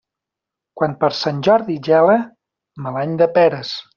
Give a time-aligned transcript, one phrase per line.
[0.79, 2.17] Quan per Sant Jordi gela,
[2.87, 3.79] mal any de peres.